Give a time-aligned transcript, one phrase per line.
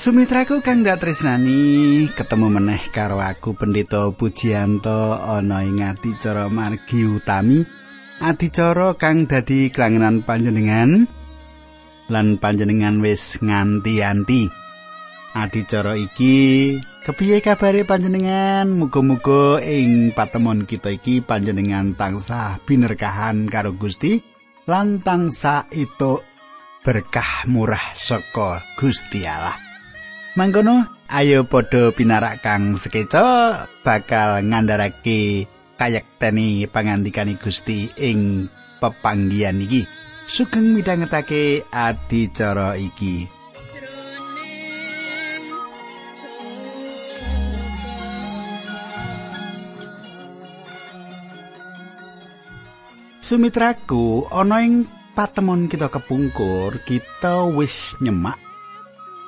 [0.00, 7.60] Sumitraku kang dak tresnani ketemu meneh karo aku Pendeta Pujianto ana ing adicara margi utami.
[8.24, 11.04] Adicara kang dadi kelangenan panjenengan
[12.08, 14.48] lan panjenengan wis nganti-anti.
[15.36, 18.72] Adicara iki kepiye kabare panjenengan?
[18.72, 24.16] Muga-muga ing patemon kita iki panjenengan tansah binerkahan karo Gusti
[24.64, 26.24] lan tansah itu
[26.80, 29.69] berkah murah saka Gusti Allah
[30.38, 38.46] Mangkono ayo padha pinarak kang sekeca bakal ngandharake kayekteni pangandikani Gusti ing
[38.78, 39.82] pepanggian iki.
[40.30, 43.26] Sugeng midhangetake adicara iki.
[53.18, 54.86] Sumitraku ana ing
[55.18, 58.49] patemon kita kepungkur kita wis nyemak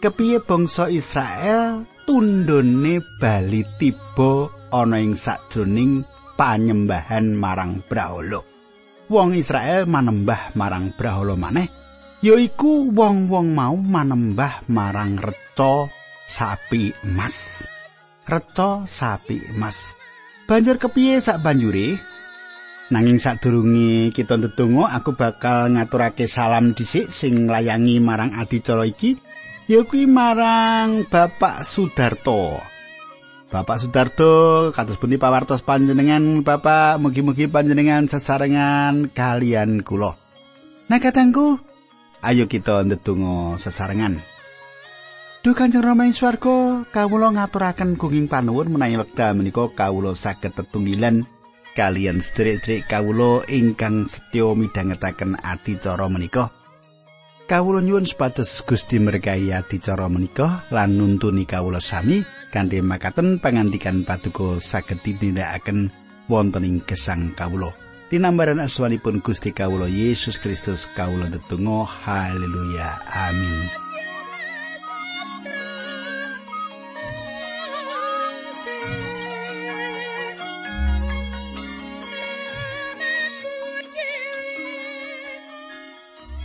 [0.03, 6.03] kepiye bangsa Israel tundone bali tiba ana ing sajroning
[6.35, 8.43] panyembahan marang Brahala.
[9.07, 11.71] Wong Israel manembah marang Brahala maneh
[12.19, 15.87] yaiku wong-wong mau manembah marang reca
[16.27, 17.63] sapi emas.
[18.27, 19.95] Reca sapi emas.
[20.51, 21.95] Banjur kepiye sak banjure?
[22.91, 29.32] Nanging sadurunge kita ndedonga aku bakal ngaturake salam dhisik sing layangi marang adicara iki.
[29.73, 32.61] Ya kuwi marang Bapak Sudarto.
[33.49, 40.13] Bapak Sudarto kados pundi pawartos panjenengan Bapak mugi-mugi panjenengan sesarengan kalian kula.
[40.93, 41.57] Nah katangku,
[42.21, 44.21] ayo kita ndedonga sesarengan.
[45.41, 51.25] Duh Kanjeng Rama ing swarga, kawula ngaturaken gunging panuwun menawi wekdal menika kawula saged tetunggilan
[51.73, 56.62] kalian sedherek-sedherek kawula ingkang setya midhangetaken adicara menika.
[57.53, 64.57] Kawula nyuwun supados Gusti merkahi adicara menika lan nuntuni kawula sami kanthi makaten pangandikan paduka
[64.57, 65.93] saged ditindakaken
[66.33, 67.69] wonten ing gesang kawula.
[68.09, 73.82] Tinambaran asmanipun Gusti kawula Yesus Kristus kawula tetunggal haleluya amin.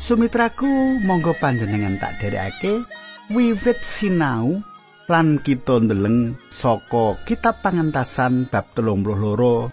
[0.07, 2.79] Sumitraku monggo panjenengan tak derekake
[3.28, 4.63] wiwit sinau
[5.12, 9.68] lan kita ndeleng saka kitab pangentasan bab 32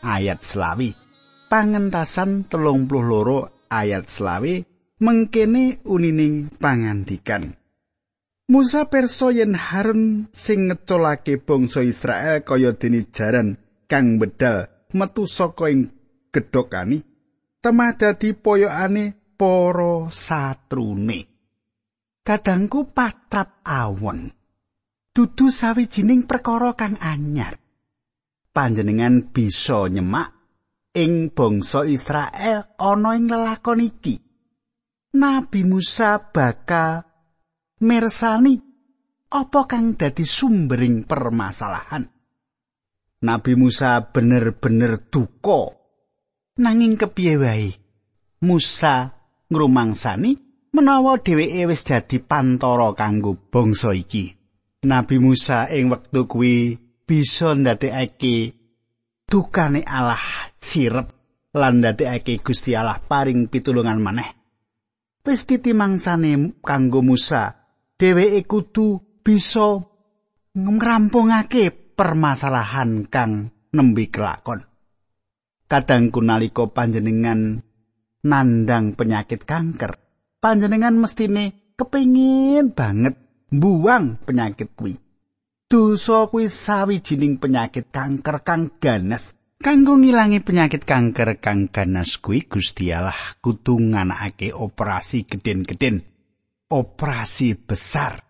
[0.00, 0.96] ayat selawi.
[1.52, 2.88] Pangentasan 32
[3.68, 4.64] ayat selawi
[5.04, 7.52] mengkene unining pangandikan.
[8.48, 14.64] Musa perso yen Harun sing ngecolake bangsa Israel kaya dene jaran kang bedal
[14.96, 15.92] metu saka ing
[16.32, 17.04] gedhokani
[17.60, 21.20] temah dadi poyokane para satrune.
[22.24, 24.32] Kadangku patrap awon.
[25.12, 27.60] Dudu sawijining perkara kang anyar.
[28.56, 30.32] Panjenengan bisa nyemak
[30.96, 34.16] ing bangsa Israel ana ing lelakon iki.
[35.20, 37.04] Nabi Musa bakal
[37.84, 38.56] mirsani
[39.28, 42.08] apa kang dadi sumbering permasalahan.
[43.20, 45.76] Nabi Musa bener-bener duka
[46.56, 47.70] nanging kepiye wae
[48.44, 49.13] Musa
[49.50, 50.30] ngrumangsani
[50.74, 54.34] menawa dheweke wis dadi pantara kanggo bangsa iki.
[54.84, 56.76] Nabi Musa ing wektu kuwi
[57.08, 58.52] bisa ndadekake
[59.30, 60.20] dukane Allah
[60.60, 61.08] sirep
[61.56, 64.30] lan ndadekake Gusti Allah paring pitulungan maneh.
[65.24, 67.56] Wis titimangsane kanggo Musa,
[67.96, 69.80] dheweke kudu bisa
[70.52, 74.60] ngrampungake permasalahan kang nembe kelakon.
[75.64, 77.64] Kadang kunalika panjenengan
[78.24, 80.00] nandang penyakit kanker,
[80.40, 83.20] panjenengan mestine kepingin banget
[83.52, 84.96] buang penyakit kuwi.
[85.68, 89.36] Dosa kuwi sawijining penyakit kanker kang ganas.
[89.64, 96.04] Kanggo ngilangi penyakit kanker kang ganas kuwi Gusti Allah kudu nganakake operasi gedhen-gedhen.
[96.68, 98.20] Operasi besar.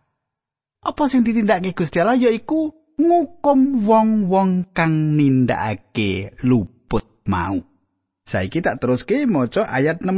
[0.85, 2.71] Apa sing ditindakake Gusti Allah yaiku
[3.01, 7.74] ngukum wong-wong kang nindakake luput mau.
[8.25, 10.09] Saiki tak teruske maca ayat 6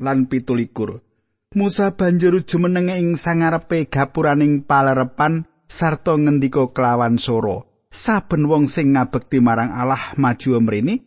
[0.00, 1.52] lan 17.
[1.52, 7.68] Musa banjur jumeneng ing sangarepe gapuraning palerepan sarta ngendika kelawan soro.
[7.90, 11.02] Saben wong sing ngabekti marang Allah maju mrene,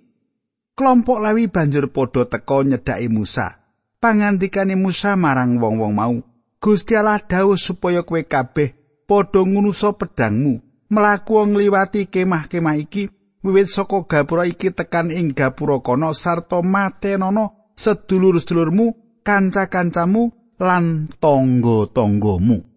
[0.75, 3.63] kelompok Lewi banjur padha teka nyedhaki Musa.
[4.03, 6.19] Pangandikane Musa marang wong-wong mau,
[6.59, 8.75] Gusti Allah dawuh supaya kowe kabeh
[9.07, 10.59] padha ngunusa pedangmu,
[10.91, 13.07] mlaku ngliwati kemah-kemah iki
[13.43, 22.73] wiwit saka gapura iki tekan ing gapura kono sarta matenono sedulur-sedulurmu kanca-kancamu lan tangga-tanggamu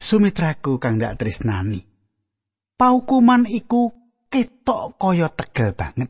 [0.00, 1.84] Sumitraku kang dak tresnani.
[2.80, 3.92] Paukuman iku
[4.32, 6.08] ketok kaya tegel banget.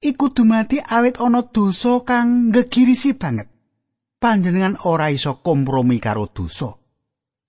[0.00, 3.52] Iku dumati awit ana dosa kang ngegirisi banget.
[4.16, 6.72] Panjenengan ora iso kompromi karo dosa.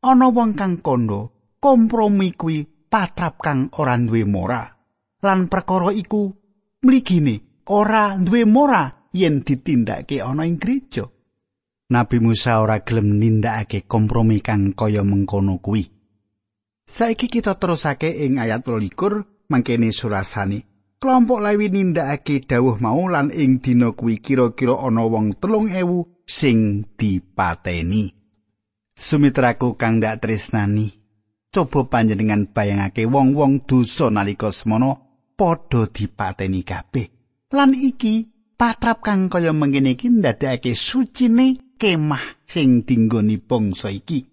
[0.04, 4.77] Ana wong kang kondo kompromi kuwi patrap kang ora duwe moral.
[5.26, 6.30] Lan perkara iku
[6.86, 11.10] mligine ora duwe moral yen ditindakake ana ing gereja.
[11.90, 15.90] Nabi Musa ora gelem nindakake kompromi kang kaya mengkono kuwi.
[16.86, 20.62] Saiki kita terusake ing ayat 12 mangkene surasani.
[20.98, 26.90] Kelompok Lewi nindakake dawuh mau lan ing dina kuwi kira-kira ana wong telung ewu sing
[26.98, 28.14] dipateni.
[28.98, 30.90] Sumitraku kang dak tresnani,
[31.54, 35.07] coba panjenengan bayangake wong-wong dosa nalika semono
[35.38, 37.08] padha dipateni kabeh.
[37.54, 38.26] Lan iki
[38.58, 44.26] patrap kang kaya mengkene iki ndadekake sucine kemah sing dinggoni bangsa iki.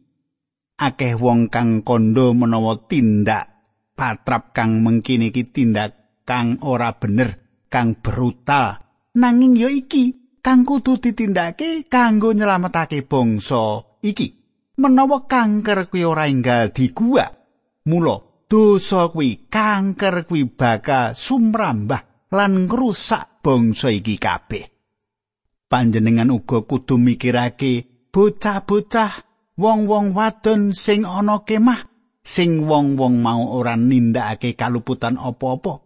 [0.81, 3.47] Akeh wong kang kandha menawa tindak
[3.95, 8.81] patrap kang mengkini iki tindak kang ora bener kang brutal.
[9.15, 14.43] Nanging ya iki kang kudu ditindakake kanggo nyelametake bangsa iki.
[14.75, 17.31] Menawa kanker kuwi ora enggal digua
[17.87, 24.71] mula dosa kuwi kanker kuwi bakal sumrambah lan ngrusak bangsa iki kabeh.
[25.67, 29.11] Panjenengan uga kudu mikirake bocah-bocah
[29.59, 31.83] wong-wong wadon sing ana kemah
[32.23, 35.83] sing wong-wong mau ora nindakake kaluputan apa-apa.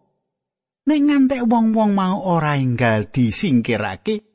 [0.92, 4.28] Nek ngantek wong-wong mau ora enggal disingkirake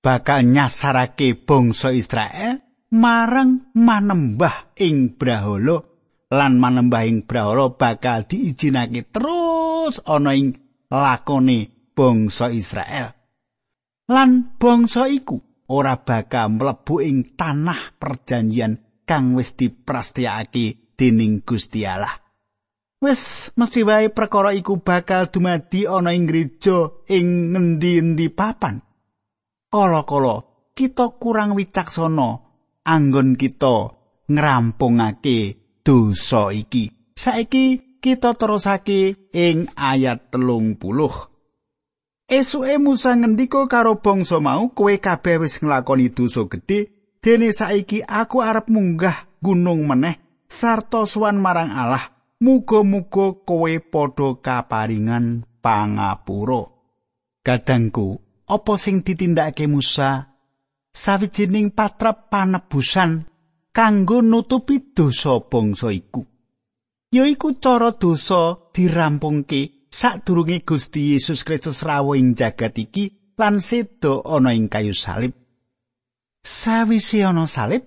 [0.00, 2.64] bakal nyasarake bangsa Israel
[2.96, 5.91] marang manembah ing brahala
[6.32, 10.56] lan manembah ing brahala bakal diijinake terus ana ing
[10.88, 13.12] lakone bangsa Israel
[14.08, 22.20] lan bangsa iku ora bakal mlebu ing tanah perjanjian kang wis diprastiyakake dening Gusti Allah.
[23.02, 28.78] Wis mesti wae perkara iku bakal dumadi ana ing gereja ing ngendi-endi papan.
[29.72, 30.46] Kala-kala
[30.76, 32.30] kita kurang wicaksana
[32.86, 33.98] anggon kita
[34.30, 36.90] ngrampungake dosa iki.
[37.18, 41.12] Saiki kita terusake ing ayat telung puluh.
[42.26, 46.88] Esuke Musa ngendika karo bangsa mau, "Kowe kabeh wis nglakoni dosa gedhe,
[47.20, 52.08] dene saiki aku arep munggah gunung meneh sarta suwan marang Allah.
[52.42, 56.72] Muga-muga kowe padha kaparingan pangapura."
[57.42, 58.18] Kadangku,
[58.48, 60.30] apa sing ditindakake Musa?
[60.92, 63.31] Sawijining patrap panebusan
[63.72, 66.22] kanggo nutupi dosa bangsa iku.
[67.12, 74.52] Yaiku cara dosa dirampungke sadurunge Gusti Yesus Kristus rawuh ing jagat iki lan sedo ana
[74.56, 75.36] ing kayu salib.
[76.40, 77.84] Sawise ana salib,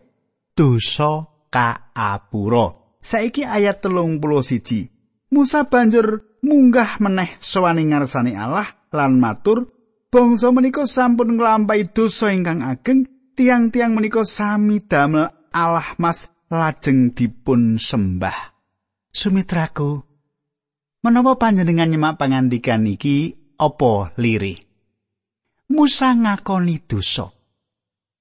[0.53, 2.97] dosa kaapura.
[3.01, 4.89] Saiki ayat telung puluh siji.
[5.29, 9.69] Musa banjur munggah meneh sawane ngarsane Allah lan matur,
[10.09, 17.79] bangsa menika sampun nglampahi dosa ingkang ageng, tiang-tiang menika sami damel Allah Mas lajeng dipun
[17.79, 18.51] sembah.
[19.15, 20.03] Sumitraku,
[21.05, 24.57] Menapa panjenengan nyemak pangandikan iki apa liri?
[25.69, 27.29] Musa ngakoni dosa.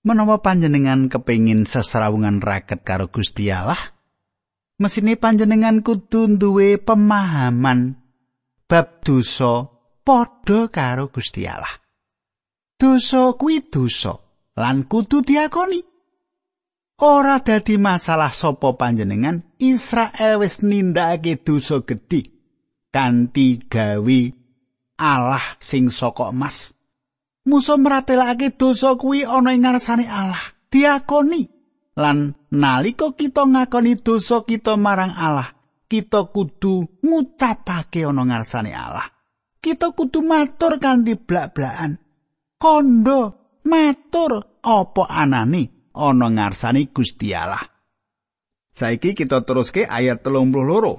[0.05, 3.81] Menapa panjenengan kepingin sesarawungan raket karo Gusti Allah?
[4.77, 7.97] Mesine panjenengan kudu duwe pemahaman
[8.69, 9.65] bab dosa
[10.05, 11.81] padha karo Gusti Allah.
[12.77, 14.13] Dosa kuwi dosa
[14.61, 15.94] lan kudu diakoni.
[17.03, 22.31] Ora dadi masalah sapa panjenengan Israel wis nindakake dosa gedhe
[22.95, 24.21] kanthi gawe
[25.03, 26.71] Allah sing saka emas.
[27.51, 30.55] Musa meratelake dosa kuwi ana ing ngarsane Allah.
[30.71, 31.43] Diakoni
[31.99, 35.51] lan nalika kita ngakoni dosa kita marang Allah,
[35.91, 39.11] kita kudu ngucapake ana ngarsane Allah.
[39.59, 41.99] Kita kudu matur kanthi blak-blakan.
[42.55, 43.21] Kondo
[43.67, 47.63] matur apa anane ana ngarsane Gusti Allah.
[48.75, 50.95] Saiki kita teruske ayat telung puluh loro.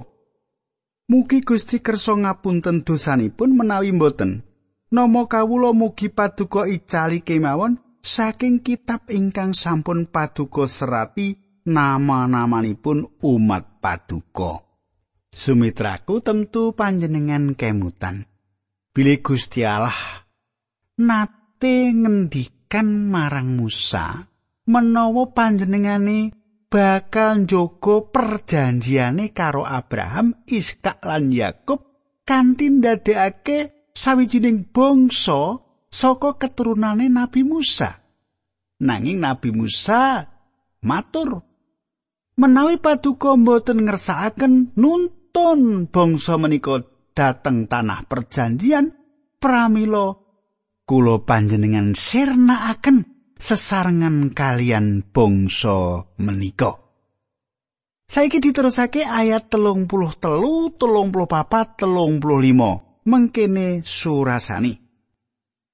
[1.06, 4.42] Mugi Gusti kersa ngapunten dosanipun menawi mboten.
[4.90, 11.36] Nama kawula mugi paduka icali kemawon saking kitab ingkang sampun paduka serati
[11.66, 14.62] nama-namanipun umat paduka.
[15.30, 18.24] Sumitraku tentu panjenengan kemutan.
[18.96, 20.24] Bilih Gusti Allah
[20.96, 24.24] nate ngendikan marang Musa
[24.66, 26.34] menawa panjenengane
[26.66, 31.80] bakal njogo perjanjiane karo Abraham, Iskak lan Yakub
[32.26, 38.02] kanthi ndadekake sawijining bangsa saka keturunane Nabi Musa.
[38.76, 40.26] Nanging Nabi Musa
[40.84, 41.40] matur,
[42.36, 46.84] menawi paduka mboten ngersakaken nuntun bangsa menika
[47.16, 48.92] dateng tanah perjanjian
[49.40, 50.12] pramila
[50.84, 56.86] kula panjenengan sirnakaken sesarengan kalian bangsa menika
[58.06, 63.02] Saiki diterusake ayat telung puluh telu, telung puluh papat, telung puluh limo.
[63.02, 64.78] Mengkene surasani.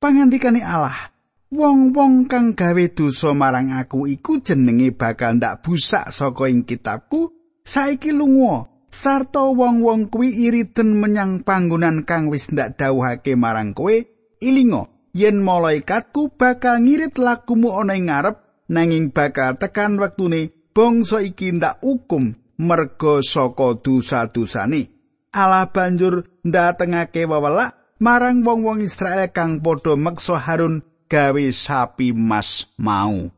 [0.00, 1.12] Pangandikane Allah,
[1.52, 7.28] wong-wong kang gawe dosa marang aku iku jenenge bakal ndak busak saka ing kitabku
[7.60, 13.92] saiki lunga sarta wong-wong kuwi iriten menyang panggonan kang wis ndak dawuhake marang kowe
[14.40, 18.36] ilinga yen malaikatku bakal ngirit lakumu ana ing ngarep
[18.68, 24.92] nanging bakal tekan wektune bangsa iki ndak hukum merga saka dosa-dosane
[25.32, 33.32] Allah banjur ndatengake wewelak marang wong-wong Israel kang padha meksa Harun gawe sapi mas mau.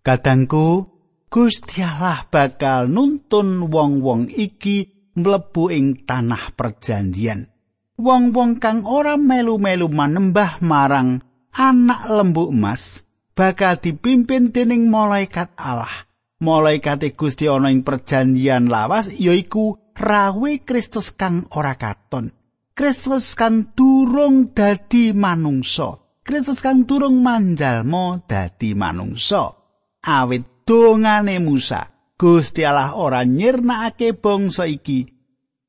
[0.00, 0.88] Kadangku,
[1.28, 7.52] Gusti Allah bakal nuntun wong-wong iki mlebu ing tanah perjanjian.
[8.00, 11.20] Wong-wong kang ora melu-melu manembah marang
[11.52, 13.04] anak lembu emas
[13.36, 16.08] bakal dipimpin dening malaikat Allah.
[16.40, 22.32] Malaikat Gusti ana ing perjanjian lawas yaiku rawe Kristus kang ora katon.
[22.72, 26.00] Kristus kang durung dadi manungsa.
[26.24, 29.52] Kristus kang durung manjalma dadi manungsa.
[30.00, 31.84] Awit dongane Musa,
[32.16, 35.19] Gusti Allah ora nyirnakake bangsa iki.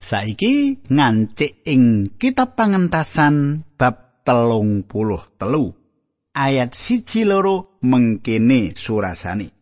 [0.02, 5.78] Saiki ngancik ing kitab pangentasan bab telung puluh telu.
[6.34, 9.54] Ayat siji loro mengkene surasani.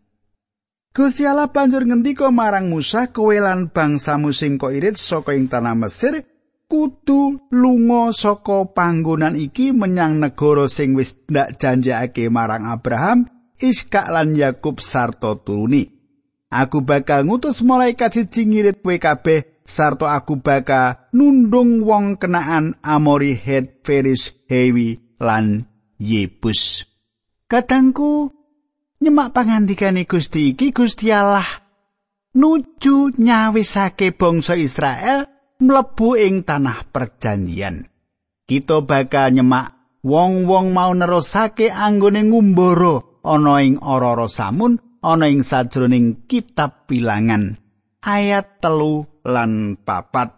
[0.96, 5.76] Gusti Allah banjur ngendika marang Musa kowe lan bangsamu sing kok irit saka ing tanah
[5.76, 6.24] Mesir
[6.72, 13.28] kudu lunga saka panggonan iki menyang negara sing wis ndak janjake marang Abraham,
[13.60, 15.84] Iskak lan Yakub sarta turuni.
[16.48, 23.38] Aku bakal ngutus malaikat siji ngirit kowe kabeh sarta aku bakal nundung wong kenaan Amori
[23.38, 25.70] Het Feris Hewi lan
[26.02, 26.90] Yebus.
[27.46, 28.34] Kadangku
[29.06, 31.46] nyemak pangandikane Gusti iki Gusti Allah
[32.34, 35.30] nuju nyawisake bangsa Israel
[35.62, 37.86] mlebu ing tanah perjanjian.
[38.50, 46.26] Kita bakal nyemak wong-wong mau nerusake anggone ngumbara ana ing ora samun ana ing sajroning
[46.26, 47.69] kitab bilangan
[48.04, 50.36] ayat telu lan papat.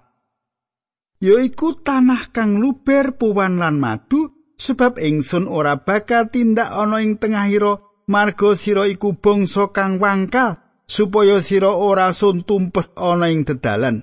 [1.21, 7.77] Yaiku tanah kang luber puwan lan madu sebab ingsun ora bakal tindak ana ing tengahira
[8.09, 10.57] marga sira iku bangsa kang wangkal
[10.89, 14.01] supaya sira ora sun tumpes ana ing dedalan.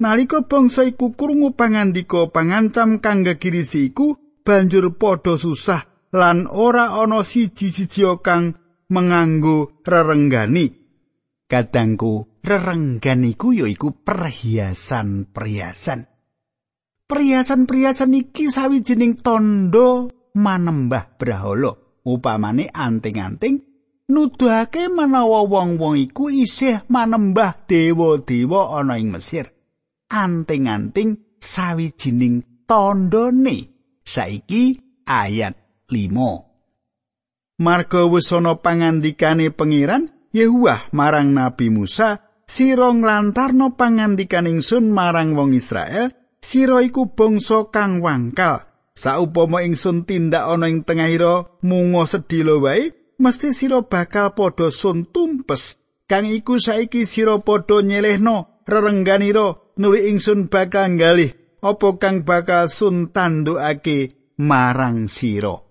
[0.00, 7.22] Nalika bangsa iku krungu pangandika pangancam kang gegirisi iku banjur padha susah lan ora ana
[7.22, 8.58] siji-siji kang
[8.90, 10.79] menganggo rerenggani.
[11.50, 16.06] Kadangku, rerenggan iku yaiku perhiasan-perhiasan.
[17.10, 21.74] Perhiasan-perhiasan iki sawijining tondo manembah brahala.
[22.06, 23.66] Upamane anting-anting
[24.08, 29.50] nuduhake menawa wong-wong iku isih manembah dewa-dewa ana ing Mesir.
[30.10, 33.70] anting-anting sawijining tandane
[34.02, 35.54] saiki ayat
[35.86, 45.34] 5 Marga wis ana pangandikane pangeran Yehuwah marang Nabi Musa sira nglantarno pangandikan ingsun marang
[45.34, 48.62] wong Israel sira iku bangsa kang wangkal.
[48.94, 55.82] Saupama ingsun tindak ana ing tengahira mungo sedilo wae mesti sira bakal padha sun tumpes.
[56.06, 61.34] Kang iku saiki sira padha nyelehno rerengganira nuli ingsun bakal ngalih.
[61.58, 65.69] Apa kang bakal sun tandukake marang sira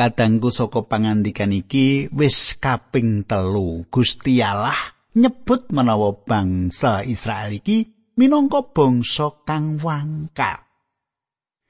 [0.00, 7.84] kadangku saka pangandikan iki wis kaping telu Gusti Allah nyebut menawa bangsa Israel iki
[8.16, 10.64] minangka bangsa kang wangkal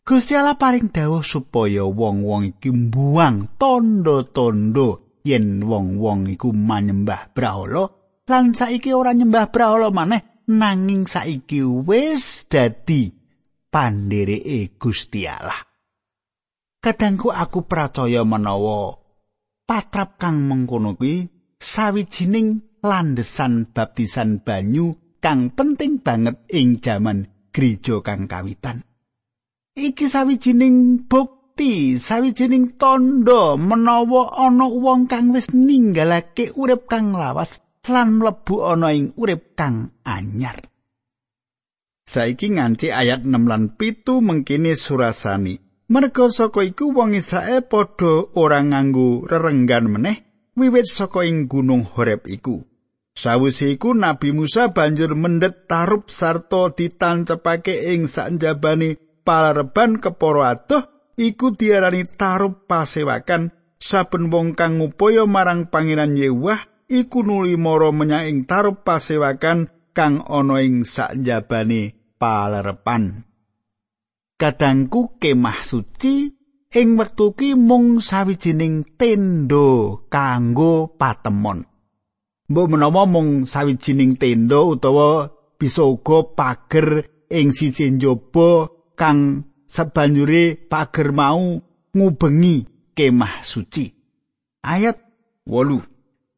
[0.06, 7.90] Gusti Allah paring dawuh supaya wong-wong iki mbuang tondo-tondo yen wong-wong iku manyembah brahala
[8.30, 13.10] lan saiki ora nyembah brahala maneh nanging saiki wis dadi
[13.74, 15.69] pandhereke Gusti Allah.
[16.80, 18.96] Kadangku aku percaya menawa
[19.68, 21.28] patrap kang mengkono kuwi
[21.60, 28.80] sawijining landesan baptisan banyu kang penting banget ing jaman gereja kang kawitan.
[29.76, 37.60] Iki sawijining bukti, sawijining tondo menawa ana wong kang wis ninggalake urip kang lawas
[37.92, 40.64] lan mlebu ana ing urip kang anyar.
[42.08, 45.69] Saiki nganti ayat 6 lan 7 mengkini surasani.
[45.90, 50.22] Merga saka iku wong Israel padha ora nganggo rerenggan meneh
[50.54, 52.62] wiwit saka ing gunung Horeb iku.
[53.10, 61.58] Sawise iku Nabi Musa banjur mendhet tarup sarta ditancepake ing sanjabane palareban keporo adoh iku
[61.58, 63.50] diarani tarup pasewakan
[63.82, 70.22] saben wong kang ngupaya marang pangeran Yewah iku nuli mara menyang ing tarup pasewakan kang
[70.22, 73.29] ana ing sanjabane palarepan.
[74.40, 76.32] Kadangku kemah suci
[76.72, 81.68] ing wektu ki mung sawijining tenda kanggo patemon.
[82.48, 85.28] mbok menawa mung sawijining tenda utawa
[85.60, 91.60] bisa uga pager ing sisi njaba kang sabanjure pager mau
[91.92, 92.56] ngubengi
[92.96, 93.92] kemah suci.
[94.64, 94.96] Ayat
[95.44, 95.84] 8.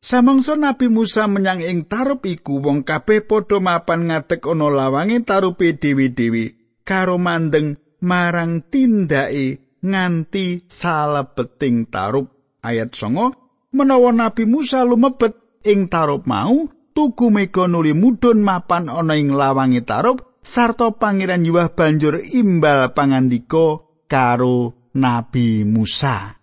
[0.03, 5.79] Samangsa Nabi Musa menyang ing tarup iku wong kabeh padha mapan ngadeg ana lawange tarupe
[5.79, 6.45] dewi-dewi
[6.83, 16.27] karo mandeng marang tindake nganti salebeting tarup ayat 9 menawa Nabi Musa lumebet ing tarup
[16.27, 22.91] mau tugu mega nuli mudhun mapan ana ing lawange tarup sarta pangeran Yuwah banjur imbal
[22.93, 23.81] pangandika
[24.11, 26.37] karo Nabi Musa.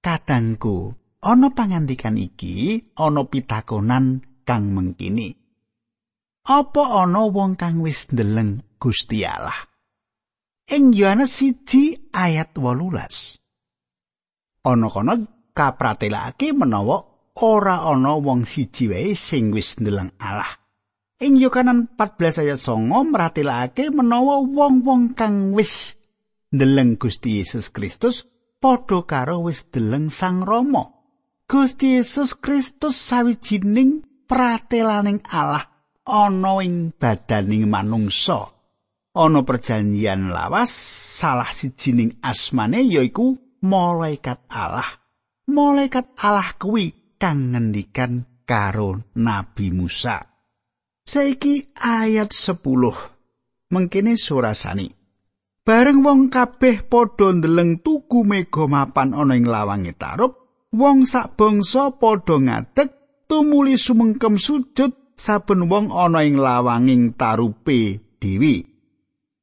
[0.00, 0.92] Kadangku,
[1.24, 5.32] ana pangandikan iki ana pitakonan kang mengkini.
[6.44, 9.69] Apa ana wong kang wis ndeleng Gusti Allah?
[10.70, 14.70] Ing Yohanes 1 ayat 18.
[14.70, 15.14] Ana kono
[15.50, 17.02] kapratelake menawa
[17.42, 20.46] ora ana wong siji wae sing wis ndeleng Allah.
[21.26, 25.98] Ing Yohanan 14 ayat 9 mratelake menawa wong-wong kang wis
[26.54, 28.30] ndeleng Gusti Yesus Kristus
[28.62, 30.86] padha karo wis ndeleng Sang Rama.
[31.50, 35.66] Gusti Yesus Kristus sawijining pratelaning Allah
[36.06, 38.59] ana ing badaning manungsa.
[39.10, 40.70] Ana perjanjian lawas
[41.18, 44.86] salah sijining asmane yaiku malaikat Allah.
[45.50, 50.22] Malaikat Allah kuwi kang ngendikan karo Nabi Musa.
[51.02, 53.74] Saiki ayat 10.
[53.74, 54.94] Mengkene surasani.
[55.66, 60.38] Bareng wong kabeh padha ndeleng tugu mega mapan ana ing lawange tarup,
[60.70, 62.94] wong sak bangsa padha ngadeg
[63.26, 68.69] tumuli sumengkem sujud saben wong ana ing lawanging tarupe dewi.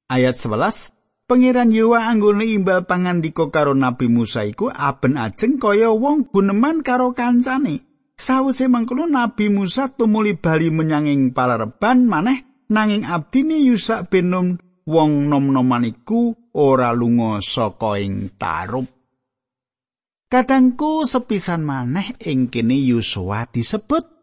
[0.08, 6.32] Ayat 11 Pangeran Yewa anggone imbal pangandika karo Nabi Musa iku aben ajeng kaya wong
[6.32, 7.84] guneman karo kancane.
[8.16, 14.48] Sawise mangkono Nabi Musa tumuli bali menyanging palareban maneh nanging abdine Yusak bin Nun
[14.88, 18.88] wong nom-noman iku ora lunga saka ing tarup.
[20.32, 24.17] Kadangku sepisan maneh ing kene Yusua disebut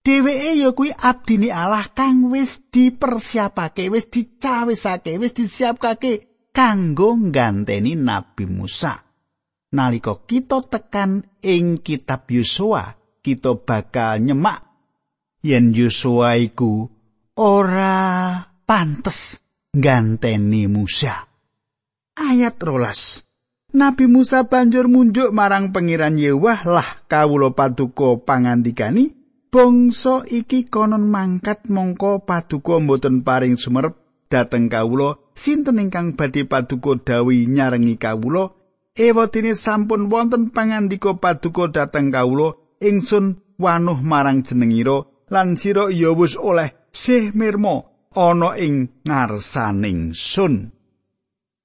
[0.00, 8.48] Dheweke ya kuwi abdine Allah kang wis dipersiapake, wis dicawisake, wis disiapkake kanggo ngganteni Nabi
[8.48, 8.96] Musa.
[9.76, 14.64] Nalika kita tekan ing kitab Yosua, kita bakal nyemak
[15.44, 16.88] yen Yosua iku
[17.36, 19.44] ora pantes
[19.76, 21.28] ngganteni Musa.
[22.16, 23.20] Ayat rolas.
[23.76, 29.19] Nabi Musa banjur munjuk marang pangeran Yewah lah kawula paduka pangandikani
[29.50, 33.98] bangsa iki konon mangkat mongko paduka mboten paring sumerep.
[34.30, 38.54] Dhateng kawula sinten ingkang badhe paduka dawi nyarengi kawula?
[38.94, 45.02] Ewatine sampun wonten pangandika paduka dhateng kawula ingsun wanuh marang jenengira
[45.34, 50.70] lan sira ya wis oleh sih mirmo ana ing ngarsaning sun.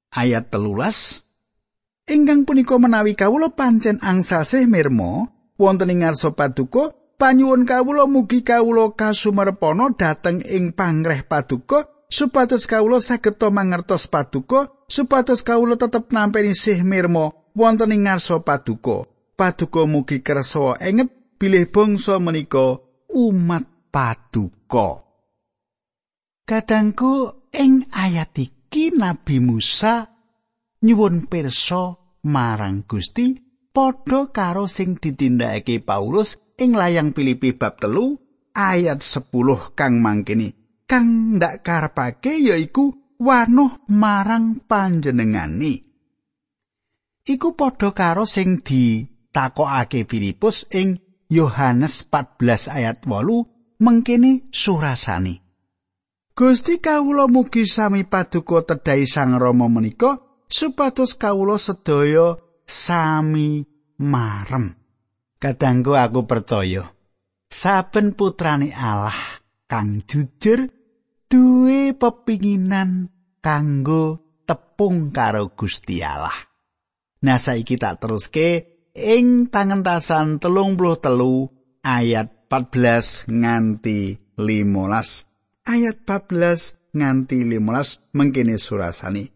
[0.09, 1.21] Ayat telulas.
[2.09, 5.29] Ingkang punika menawi kawula pancen angsa sih mirmo
[5.61, 12.99] wonten ing ngarsa paduka panyuwun kawula mugi kawula kasumerpana dhateng ing pangreh paduka supados kawula
[13.01, 19.07] saged mangertos paduka supados kawula tetep nampi sih mirmo wonten ing ngarsa paduka.
[19.35, 22.79] Paduka mugi kersa enget bilih bangsa menika
[23.11, 25.03] umat paduka.
[26.45, 30.07] Kadangku ing ayat iki Nabi Musa
[30.85, 33.44] nyuwun pirsa marang Gusti
[33.75, 38.15] padha karo sing ditindakake Paulus ing layang Filipi bab telu
[38.55, 40.55] ayat 10 kang mangkini
[40.87, 45.83] kang ndak karepake yaiku wanuh marang panjenengani
[47.27, 55.43] iku padha karo sing ditakokake Filipus ing Yohanes 14 ayat 8 mengkini surasani
[56.35, 60.19] Gusti kawula mugi sami paduka tedhai Sang Rama menika
[60.51, 63.63] supados kawula sedaya sami
[64.01, 64.75] marem.
[65.39, 66.95] Kadangku aku percaya
[67.55, 69.15] saben putrane Allah
[69.69, 70.67] kang jujur
[71.31, 76.35] duwe pepinginan kanggo tepung karo Gusti Allah.
[77.25, 78.49] Nah saiki tak teruske
[78.93, 81.49] ing pangentasan telung puluh telu
[81.81, 89.34] ayat 14 nganti 15 ayat 14 nganti 15 mengkene surasani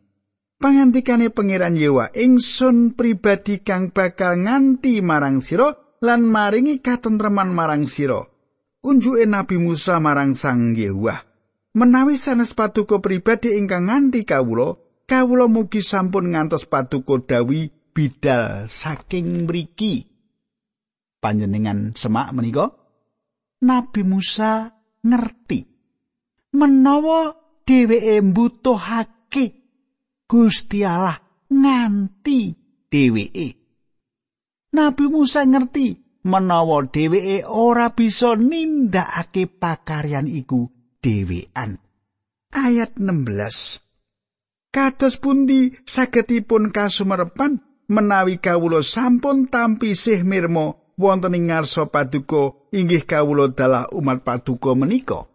[0.60, 5.72] pangantikane pangeran Yewa ingsun pribadi kang bakal nganti marang sira
[6.04, 8.20] lan maringi katentreman marang sira.
[8.80, 11.16] Unjuke Nabi Musa marang Sang Yewa.
[11.76, 19.48] Menawi sanes patuko pribadi ingkang nganti kawula kawula mugi sampun ngantos patuko dawi bidal saking
[19.48, 20.08] mriki.
[21.20, 22.72] Panjenengan semak menika?
[23.60, 24.72] Nabi Musa
[25.04, 25.68] ngerti.
[26.56, 27.36] Menawa
[27.68, 29.59] dheweke mbutuhake
[30.30, 31.18] Gusti Allah
[31.50, 32.54] nganti
[32.94, 33.50] dheweke.
[34.78, 40.70] Nabi Musa ngerti menawa dheweke ora bisa nindakake pakaryan iku
[41.02, 41.82] dhewean.
[42.54, 44.70] Ayat 16.
[44.70, 47.58] Kados pundi sagedipun kasumerepan
[47.90, 54.78] menawi kawula sampun tampi sih mirma wonten ing ngarsa paduka inggih kawula dalah umat paduka
[54.78, 55.26] menika.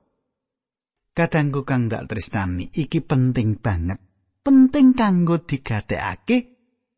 [1.18, 4.13] Kadangku kang dak tresnani iki penting banget.
[4.44, 6.37] Penting kanggo digatekake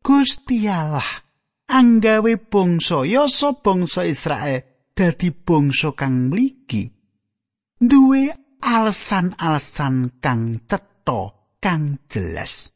[0.03, 1.23] Gusti Allah.
[1.67, 6.91] Anggawe bangsa yasa bangsa Israel dadi bangsa kang mligi.
[7.79, 8.31] Duwe
[8.63, 11.21] alasan-alasan kang cetha
[11.59, 12.71] kang jelas.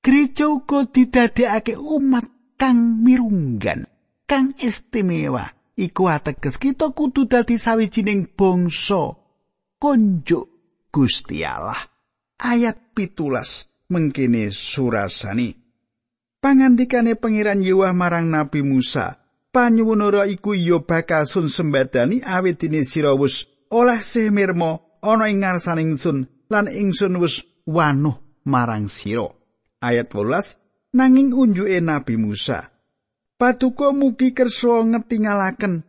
[0.00, 3.88] Gereja uga didadekake umat kang mirunggan
[4.24, 5.48] kang istimewa.
[5.78, 9.14] Iku ateges kita kudu dadi sawijining bangsa
[9.78, 10.48] konjuk
[10.90, 11.78] Gusti Allah.
[12.40, 15.56] Ayat pitulas mengkene surasani.
[16.38, 19.18] Pangandikane pangeran Yehuwa marang Nabi Musa,
[19.50, 25.98] panyuwunara iku ya bakal sun sembadani awit dene sira wis oleh semirma ana ing ngarsaning
[25.98, 28.14] ingsun lan ingsun wis wanuh
[28.46, 29.34] marang sira.
[29.82, 32.70] Ayat 12 nanging unjuke Nabi Musa.
[33.38, 35.82] Paduka mugi kersa ngetingalaken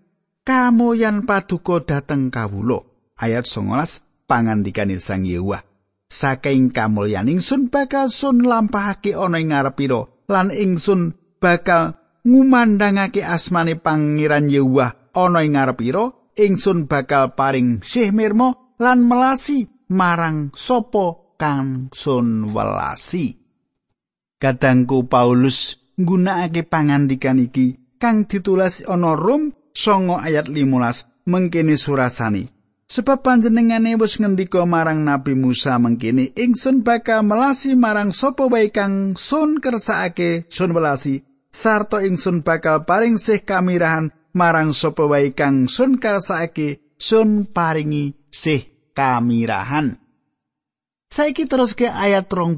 [0.46, 2.82] kamoyan paduka dateng kawula.
[3.22, 5.69] Ayat 19 pangandikane Sang Yehuwa.
[6.10, 11.96] Saking kamulyan ingsun bakal sun lampahake ana ing ngarepira lan ingsun bakal
[12.26, 20.50] ngumandangake asmane pangeran Yehuwa ana ing ngarepira ingsun bakal paring sih mirma lan melasi marang
[20.58, 23.40] sapa kang sun welasi.
[24.40, 32.59] Kadangku Paulus nggunakake pangandikan iki kang ditulis ana Rom 9 ayat 15 mengkene surasani
[32.90, 39.14] Sebab panjenengane wis ngendika marang Nabi Musa mengkini ingsun bakal melasi marang sapa wae kang
[39.14, 41.22] sun kersakake sun welasi
[41.54, 48.66] sarta ingsun bakal paring sih kamirahan marang sapa wae kang sun kersakake sun paringi sih
[48.98, 50.02] kamirahan.
[51.14, 52.58] Saiki terus ke ayat 30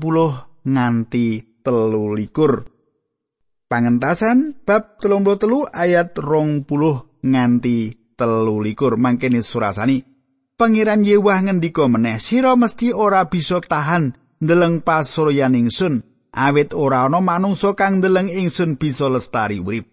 [0.64, 2.72] nganti telu likur.
[3.68, 10.11] Pangentasan bab telu ayat rong puluh nganti telu likur mangkene surasani.
[10.62, 14.14] Pangeran Yewah ngendika meneh, sira mesti ora bisa tahan
[14.46, 19.90] ndeleng pasuryan ingsun, awit ora ana manungsa kang ndeleng ingsun bisa lestari urip.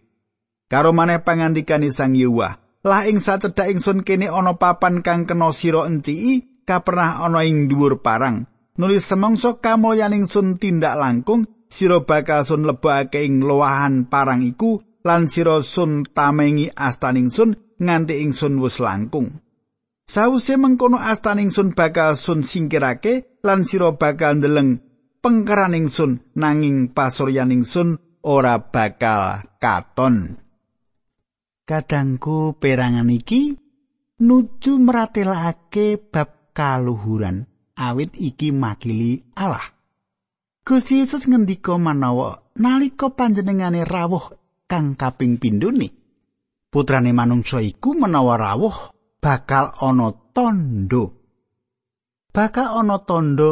[0.68, 5.88] Karo maneh pangandikan Sang Yewah, lah ing sacedhak ingsun kene ana papan kang kena sira
[5.88, 8.44] enciki, kapernah ana ing dhuwur parang.
[8.76, 15.33] Nulis semangsa kamulyan ingsun tindak langkung, sira bakal sun lebokake ing lowahan parang iku lan
[15.33, 19.47] sira sun tamengi astaning sun nganti ingsun wis langkung.
[20.09, 24.81] Sawuse mengkono astaning sun bakal sun singkirake lan sira bakal ndeleng
[25.21, 30.40] pengkeraning sun nanging pasuryaning sun ora bakal katon.
[31.68, 33.53] Kadangku perangan iki
[34.25, 37.44] nuju meratelake bab kaluhuran
[37.77, 39.77] awit iki makili Allah.
[40.64, 44.33] Gusti Yesus ngendika manawa nalika panjenengane rawuh
[44.64, 45.92] kang kaping pindhone
[46.73, 51.04] putrane manungsa iku menawa rawuh bakal ana tondo.
[52.31, 53.50] Bakal ana tondo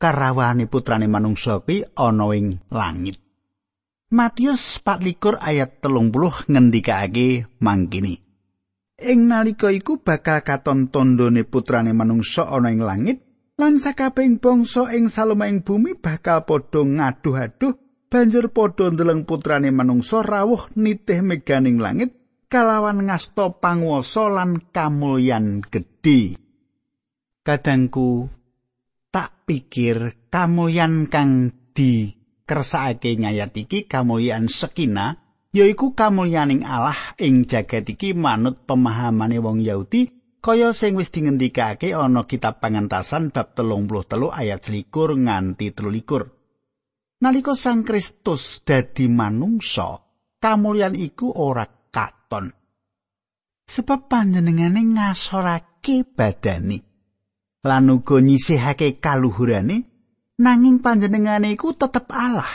[0.00, 3.18] karawane putrane manungsa kuwi ana ing langit.
[4.10, 8.18] Matius 24 ayat 30 ngendikake mangkini
[9.00, 13.22] Ing nalika iku bakal katon tondone putrane manungsa ana ing langit
[13.56, 17.78] lan sakabehing bangsa ing salumahing bumi bakal padha ngaduh-aduh
[18.12, 22.19] banjur padha ndeleng putrane manungsa rawuh nitih meganing langit
[22.50, 26.34] kalawan ngasta panguwasa lan kamulyan gedhe.
[27.46, 28.26] Kadangku
[29.14, 35.16] tak pikir kamulyan kang dikersakake ngayat iki kamulyan sekina
[35.54, 40.10] yaiku kamulyaning Allah ing jagat iki manut pemahamane wong Yahudi
[40.42, 46.28] kaya sing wis dingendikake ana kitab pangentasan bab telu ayat selikur nganti telulikur.
[47.20, 50.00] Nalika Sang Kristus dadi manungsa,
[50.40, 51.68] kamulyan iku ora
[52.30, 52.54] katon.
[53.66, 56.78] sebab panjenengane ngasorake badani?
[57.66, 59.90] Lan uga nyisihake kaluhurane?
[60.40, 62.48] Nanging panjenengane iku tetep Allah.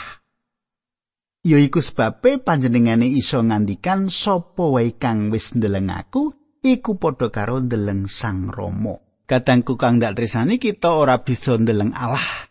[1.46, 6.34] Ya iku sebabe panjenengane iso ngandikan sapa wae kang wis ndeleng aku
[6.66, 8.98] iku padha karo ndeleng Sang Rama.
[9.30, 12.50] Kadangku kang dak tresani kita ora bisa ndeleng Allah.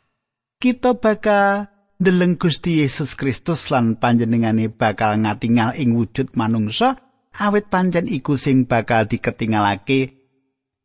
[0.56, 1.68] Kita bakal
[2.00, 7.05] ndeleng Gusti Yesus Kristus lan panjenengane bakal ngatingal ing wujud manungsa
[7.40, 10.26] awit pancen iku sing bakal diketingalake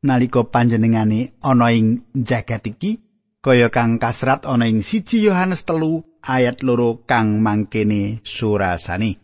[0.03, 3.01] nalika panjenengane ana ing jagat iki
[3.45, 9.21] kaya kang kasrat ana ing siji Yohanes telu ayat loro kang mangkene surasani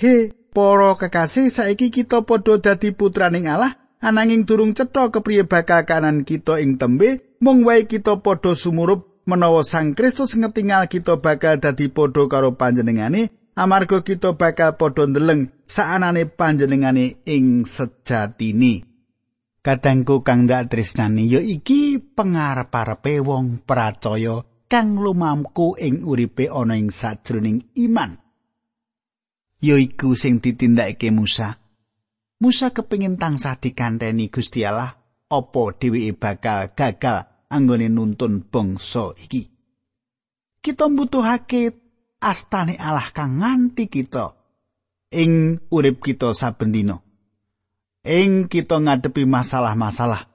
[0.00, 6.26] he para kekasih saiki kita padha dadi putraning Allah ananging durung cetha kepriye bakal kanan
[6.26, 11.92] kita ing tembe mung wae kita padha sumurup menawa Sang Kristus ngetingal kita bakal dadi
[11.92, 18.90] padha karo panjenengane amarga kita bakal padha ndeleng saanane panjenengane ing sejatine
[19.60, 24.40] Kadangku kang dak tresnani ya iki pangarep-arepe wong percaya
[24.72, 28.16] kang lumamku ing uripe ana ing sajroning iman.
[29.60, 31.60] Ya iku sing ditindakake Musa.
[32.40, 34.96] Musa kepingin tansah dikanteni Gusti Allah
[35.28, 39.44] apa dheweke bakal gagal anggone nuntun bangsa iki.
[40.64, 41.89] Kita mbutuhake
[42.20, 44.36] astane Allah kang nganti kita
[45.10, 47.00] ing urip kita saben dina.
[48.04, 50.28] ing kita ngadepi masalah-masalah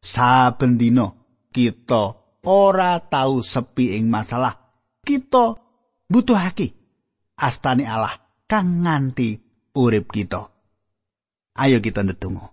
[0.00, 1.12] saben dina
[1.52, 4.56] kita ora tau sepi ing masalah.
[5.06, 5.54] Kita
[6.10, 6.74] butuhake
[7.38, 9.38] astane Allah kang nganti
[9.76, 10.50] urip kita.
[11.56, 12.52] Ayo kita ndedonga.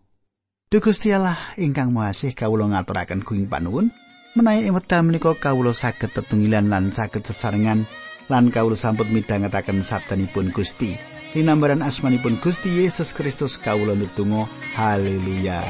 [0.74, 3.94] Gusti Allah ingkang Mahasih kawula ngaturaken kuing panuwun.
[4.34, 7.86] Menawi wekdal menika kawula saged tetunggilan lan saged sesarengan
[8.34, 10.98] lan kawula sampun midhangetaken sabdanipun Gusti.
[11.38, 15.62] Linambaran asmanipun Gusti Yesus Kristus kawula nutunggal haleluya.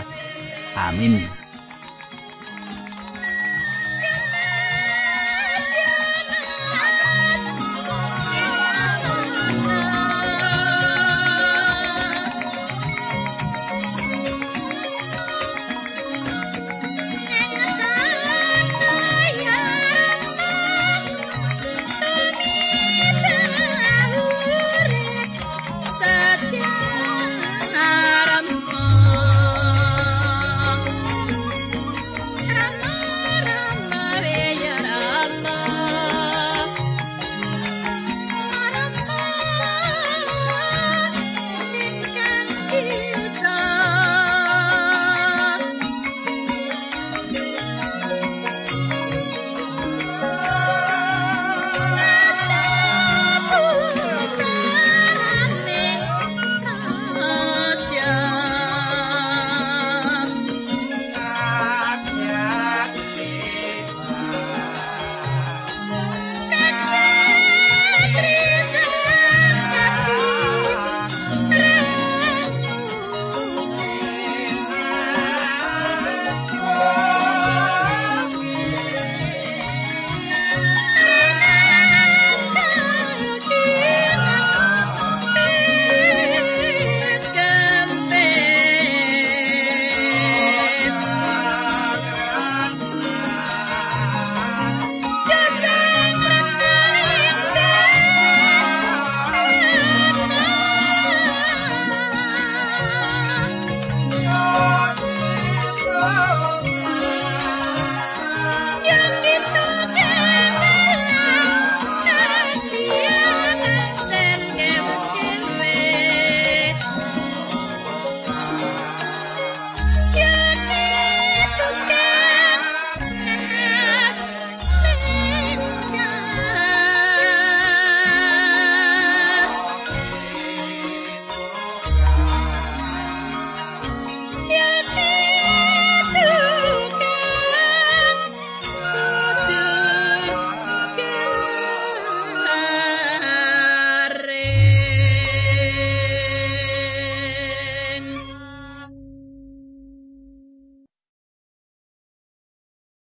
[0.79, 1.42] Amin